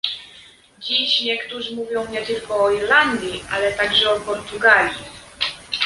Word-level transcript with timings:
Dziś 0.79 1.21
niektórzy 1.21 1.75
mówią 1.75 2.11
nie 2.11 2.21
tylko 2.21 2.63
o 2.63 2.71
Irlandii, 2.71 3.43
ale 3.51 3.73
także 3.73 4.11
o 4.13 4.19
Portugalii 4.19 4.97